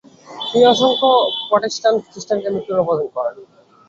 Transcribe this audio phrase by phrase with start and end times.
[0.49, 1.09] তিনি অসংখ্য
[1.49, 3.35] প্রটেস্ট্যান্ট খ্রিস্টানকে মৃত্যুদণ্ড প্রদান করেন।